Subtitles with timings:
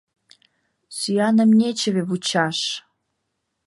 [0.97, 2.59] Сӱаным нечыве вучаш!